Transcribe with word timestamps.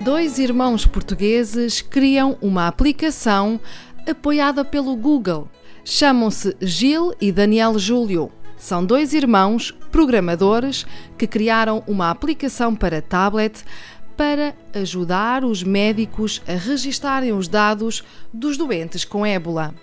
Dois 0.00 0.38
irmãos 0.38 0.86
portugueses 0.86 1.80
criam 1.80 2.36
uma 2.40 2.68
aplicação 2.68 3.58
apoiada 4.08 4.64
pelo 4.64 4.94
Google. 4.94 5.48
Chamam-se 5.84 6.56
Gil 6.60 7.12
e 7.20 7.32
Daniel 7.32 7.78
Júlio. 7.78 8.30
São 8.56 8.84
dois 8.84 9.12
irmãos 9.12 9.72
programadores 9.90 10.86
que 11.18 11.26
criaram 11.26 11.82
uma 11.86 12.10
aplicação 12.10 12.74
para 12.74 13.02
tablet 13.02 13.64
para 14.16 14.54
ajudar 14.74 15.44
os 15.44 15.62
médicos 15.62 16.42
a 16.46 16.52
registarem 16.52 17.32
os 17.32 17.48
dados 17.48 18.02
dos 18.32 18.56
doentes 18.56 19.04
com 19.04 19.26
ébola. 19.26 19.74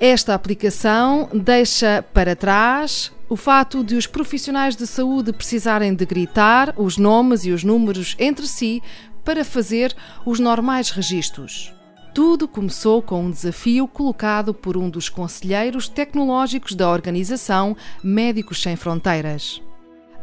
Esta 0.00 0.34
aplicação 0.34 1.28
deixa 1.32 2.04
para 2.12 2.36
trás 2.36 3.12
o 3.28 3.36
fato 3.36 3.82
de 3.82 3.94
os 3.94 4.06
profissionais 4.06 4.76
de 4.76 4.86
saúde 4.86 5.32
precisarem 5.32 5.94
de 5.94 6.04
gritar 6.04 6.74
os 6.76 6.96
nomes 6.98 7.44
e 7.44 7.50
os 7.50 7.64
números 7.64 8.14
entre 8.18 8.46
si 8.46 8.82
para 9.26 9.44
fazer 9.44 9.92
os 10.24 10.38
normais 10.38 10.90
registros. 10.90 11.74
Tudo 12.14 12.46
começou 12.46 13.02
com 13.02 13.24
um 13.24 13.30
desafio 13.30 13.86
colocado 13.88 14.54
por 14.54 14.76
um 14.76 14.88
dos 14.88 15.08
conselheiros 15.08 15.88
tecnológicos 15.88 16.74
da 16.74 16.88
organização 16.88 17.76
Médicos 18.02 18.62
Sem 18.62 18.76
Fronteiras. 18.76 19.60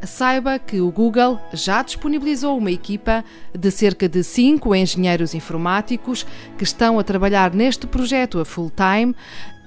Saiba 0.04 0.58
que 0.58 0.82
o 0.82 0.92
Google 0.92 1.40
já 1.54 1.84
disponibilizou 1.84 2.58
uma 2.58 2.72
equipa 2.72 3.24
de 3.54 3.72
cerca 3.72 4.10
de 4.10 4.24
cinco 4.24 4.74
engenheiros 4.74 5.34
informáticos 5.34 6.26
que 6.58 6.64
estão 6.64 6.98
a 6.98 7.04
trabalhar 7.04 7.54
neste 7.54 7.86
projeto 7.86 8.40
a 8.40 8.46
full-time, 8.46 9.16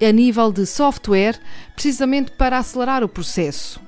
a 0.01 0.11
nível 0.11 0.51
de 0.51 0.65
software, 0.65 1.39
precisamente 1.73 2.31
para 2.31 2.57
acelerar 2.57 3.03
o 3.03 3.09
processo 3.09 3.86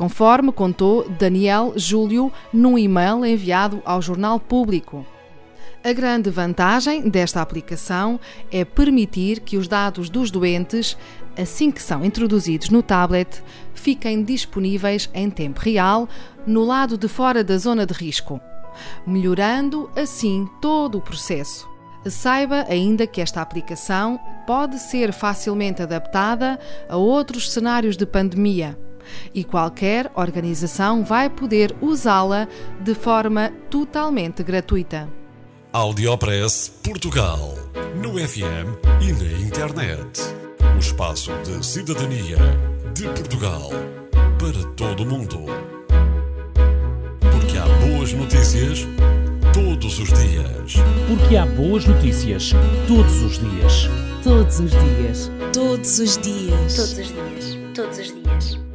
conforme 0.00 0.50
contou 0.50 1.06
Daniel 1.10 1.74
Júlio 1.76 2.32
num 2.50 2.78
e-mail 2.78 3.22
enviado 3.22 3.82
ao 3.84 4.00
Jornal 4.00 4.40
Público. 4.40 5.04
A 5.84 5.92
grande 5.92 6.30
vantagem 6.30 7.06
desta 7.06 7.42
aplicação 7.42 8.18
é 8.50 8.64
permitir 8.64 9.40
que 9.40 9.58
os 9.58 9.68
dados 9.68 10.08
dos 10.08 10.30
doentes, 10.30 10.96
assim 11.38 11.70
que 11.70 11.82
são 11.82 12.02
introduzidos 12.02 12.70
no 12.70 12.82
tablet, 12.82 13.42
fiquem 13.74 14.24
disponíveis 14.24 15.10
em 15.12 15.28
tempo 15.28 15.60
real 15.60 16.08
no 16.46 16.64
lado 16.64 16.96
de 16.96 17.06
fora 17.06 17.44
da 17.44 17.58
zona 17.58 17.84
de 17.84 17.92
risco, 17.92 18.40
melhorando 19.06 19.90
assim 19.94 20.48
todo 20.62 20.96
o 20.96 21.02
processo. 21.02 21.68
Saiba 22.06 22.64
ainda 22.70 23.06
que 23.06 23.20
esta 23.20 23.42
aplicação 23.42 24.18
pode 24.46 24.78
ser 24.78 25.12
facilmente 25.12 25.82
adaptada 25.82 26.58
a 26.88 26.96
outros 26.96 27.52
cenários 27.52 27.98
de 27.98 28.06
pandemia 28.06 28.78
e 29.34 29.44
qualquer 29.44 30.10
organização 30.14 31.04
vai 31.04 31.28
poder 31.28 31.74
usá-la 31.80 32.48
de 32.80 32.94
forma 32.94 33.52
totalmente 33.68 34.42
gratuita. 34.42 35.08
Audiopress 35.72 36.72
Portugal. 36.82 37.54
No 37.94 38.18
FM 38.18 38.76
e 39.00 39.12
na 39.12 39.46
internet. 39.46 40.20
O 40.74 40.78
espaço 40.78 41.30
de 41.44 41.64
cidadania 41.64 42.38
de 42.94 43.04
Portugal 43.04 43.70
para 44.38 44.64
todo 44.74 45.04
o 45.04 45.06
mundo. 45.06 45.46
Porque 47.20 47.56
há 47.56 47.66
boas 47.86 48.12
notícias 48.12 48.86
todos 49.52 49.98
os 49.98 50.08
dias. 50.08 50.74
Porque 51.06 51.36
há 51.36 51.46
boas 51.46 51.86
notícias 51.86 52.52
todos 52.88 53.22
os 53.22 53.38
dias. 53.38 53.88
Todos 54.22 54.60
os 54.60 54.70
dias. 54.70 55.30
Todos 55.52 55.98
os 55.98 56.18
dias. 56.18 56.74
Todos 56.74 56.98
os 56.98 57.12
dias. 57.12 57.58
Todos 57.74 57.98
os 57.98 58.12
dias. 58.12 58.69